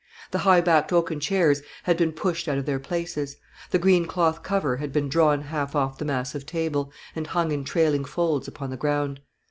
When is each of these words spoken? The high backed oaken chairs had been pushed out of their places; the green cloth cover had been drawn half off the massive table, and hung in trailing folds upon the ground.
The 0.31 0.39
high 0.39 0.61
backed 0.61 0.91
oaken 0.91 1.19
chairs 1.19 1.61
had 1.83 1.95
been 1.95 2.11
pushed 2.11 2.47
out 2.47 2.57
of 2.57 2.65
their 2.65 2.79
places; 2.79 3.37
the 3.69 3.77
green 3.77 4.07
cloth 4.07 4.41
cover 4.41 4.77
had 4.77 4.91
been 4.91 5.09
drawn 5.09 5.41
half 5.41 5.75
off 5.75 5.99
the 5.99 6.05
massive 6.05 6.47
table, 6.47 6.91
and 7.15 7.27
hung 7.27 7.51
in 7.51 7.63
trailing 7.63 8.05
folds 8.05 8.47
upon 8.47 8.71
the 8.71 8.77
ground. 8.77 9.19